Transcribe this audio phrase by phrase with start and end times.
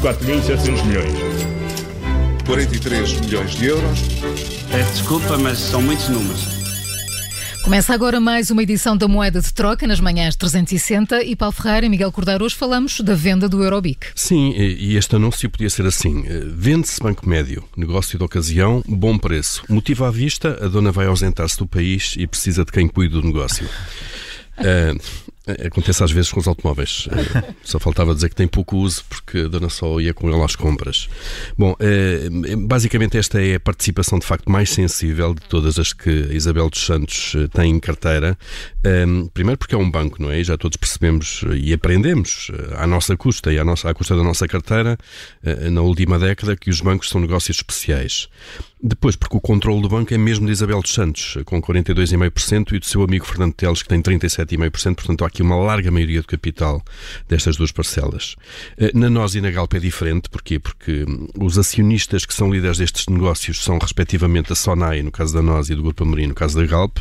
[0.00, 1.12] 4.700 milhões.
[2.46, 3.98] 43 milhões de euros.
[4.70, 6.58] Peço desculpa, mas são muitos números.
[7.64, 11.86] Começa agora mais uma edição da Moeda de Troca nas manhãs 360 e Paulo Ferreira
[11.86, 14.06] e Miguel Cordeiro hoje falamos da venda do Eurobic.
[14.14, 16.24] Sim, e este anúncio podia ser assim.
[16.46, 19.64] Vende-se Banco Médio, negócio de ocasião, bom preço.
[19.68, 23.22] Motivo à vista, a dona vai ausentar-se do país e precisa de quem cuide do
[23.22, 23.68] negócio.
[24.58, 24.98] Uh,
[25.66, 27.08] Acontece às vezes com os automóveis.
[27.10, 30.42] Eh, só faltava dizer que tem pouco uso porque a dona só ia com ele
[30.42, 31.08] às compras.
[31.56, 36.10] Bom, eh, basicamente esta é a participação de facto mais sensível de todas as que
[36.30, 38.36] a Isabel dos Santos eh, tem em carteira.
[39.34, 40.42] Primeiro porque é um banco, não é?
[40.42, 44.48] Já todos percebemos e aprendemos à nossa custa e à, nossa, à custa da nossa
[44.48, 44.96] carteira
[45.70, 48.28] na última década que os bancos são negócios especiais.
[48.80, 52.78] Depois, porque o controle do banco é mesmo de Isabel dos Santos, com 42,5% e
[52.78, 56.26] do seu amigo Fernando Teles, que tem 37,5%, portanto há aqui uma larga maioria do
[56.26, 56.82] capital
[57.28, 58.36] destas duas parcelas.
[58.76, 60.58] Eh, na nós e na Galp é diferente, porquê?
[60.58, 65.34] Porque hum, os acionistas que são líderes destes negócios são respectivamente a Sonai, no caso
[65.34, 66.98] da nós, e do Grupo Amorim, no caso da Galp,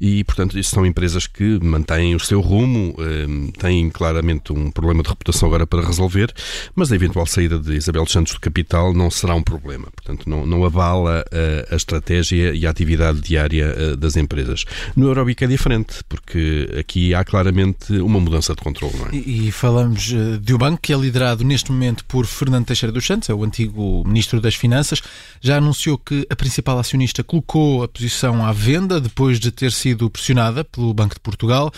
[0.00, 5.08] e portanto são empresas que mantêm o seu rumo, hum, têm claramente um problema de
[5.08, 6.32] reputação agora para resolver,
[6.74, 10.46] mas a eventual saída de Isabel Santos do capital não será um problema, portanto não,
[10.46, 14.64] não avala a, a estratégia e a atividade diária eh, das empresas.
[14.96, 18.94] No Eurobic é diferente, porque aqui há claramente uma mudança de controle.
[19.12, 19.16] É?
[19.16, 22.92] E, e, falamos eh, de um banco que é liderado neste momento por Fernando Teixeira
[22.92, 25.02] dos Santos, é o antigo Ministro das Finanças.
[25.40, 30.10] Já anunciou que a principal acionista colocou a posição à venda depois de ter sido
[30.10, 31.72] pressionada pelo Banco de Portugal.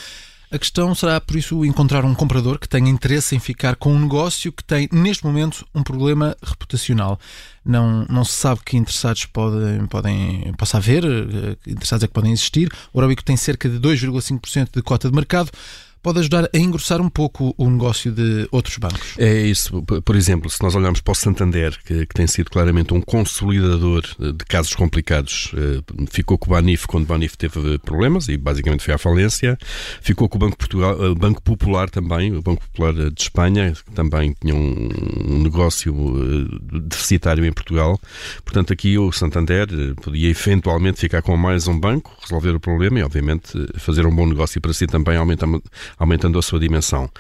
[0.55, 3.98] A questão será, por isso, encontrar um comprador que tenha interesse em ficar com um
[3.98, 7.19] negócio que tem, neste momento, um problema reputacional.
[7.64, 12.30] Não, não se sabe que interessados podem, podem, possa haver, eh, interessados é que podem
[12.30, 12.72] existir.
[12.92, 15.50] O Orobico tem cerca de 2,5% de cota de mercado
[16.05, 19.14] pode ajudar a engrossar um pouco o negócio de outros bancos.
[19.16, 19.83] É isso.
[19.83, 24.02] Por exemplo, se nós olharmos para o Santander, que, que tem sido claramente um consolidador
[24.19, 28.84] de casos complicados, eh, ficou com o Banif quando o Banif teve problemas e basicamente
[28.84, 29.56] foi à falência,
[30.03, 33.72] ficou com o Banco, Portugal, o eh, Banco Popular também, o Banco Popular de Espanha,
[33.72, 37.98] que também tinha um negócio eh, deficitário em Portugal.
[38.44, 39.69] Portanto, aqui o Santander
[40.03, 44.26] podia eventualmente ficar com mais um banco, resolver o problema e, obviamente, fazer um bom
[44.26, 45.62] negócio para si também, aumentando
[45.99, 47.10] aumentando a sua dimensão.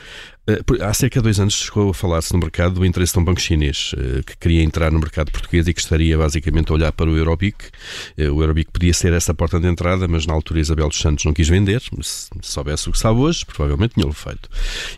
[0.46, 3.24] Eh, há cerca de dois anos chegou a falar-se no mercado do interesse de um
[3.24, 6.92] banco chinês eh, que queria entrar no mercado português e que estaria basicamente a olhar
[6.92, 7.70] para o Eurobic.
[8.18, 11.24] Eh, o Eurobic podia ser essa porta de entrada, mas na altura Isabel dos Santos
[11.24, 11.82] não quis vender.
[12.02, 14.48] Se soubesse o que sabe hoje, provavelmente tinha-lo feito.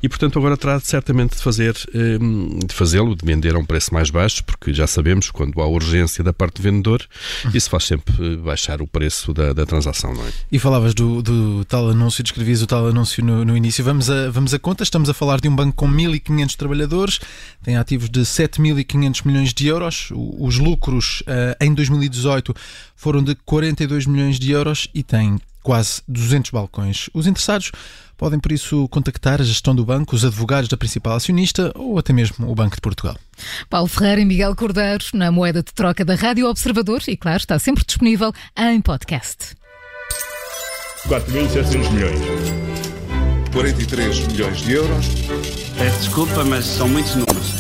[0.02, 4.10] E portanto agora terá certamente de fazer de fazê-lo, de vender a um preço mais
[4.10, 7.04] baixo, porque já sabemos quando há urgência da parte do vendedor,
[7.52, 10.30] isso faz sempre baixar o preço da, da transação, não é?
[10.50, 13.84] E falavas do, do tal anúncio, descrevias o tal anúncio no, no início.
[13.84, 17.20] Vamos a, vamos a conta, estamos a falar falar de um banco com 1.500 trabalhadores,
[17.62, 20.08] tem ativos de 7.500 milhões de euros.
[20.12, 22.54] Os lucros uh, em 2018
[22.94, 27.10] foram de 42 milhões de euros e tem quase 200 balcões.
[27.12, 27.72] Os interessados
[28.16, 32.12] podem, por isso, contactar a gestão do banco, os advogados da principal acionista ou até
[32.12, 33.16] mesmo o Banco de Portugal.
[33.68, 37.58] Paulo Ferreira e Miguel Cordeiro na moeda de troca da Rádio Observador e, claro, está
[37.58, 39.56] sempre disponível em podcast.
[41.08, 42.65] 4.700 milhões.
[43.56, 45.06] 43 milhões de euros.
[45.78, 47.55] Peço desculpa, mas são muitos números.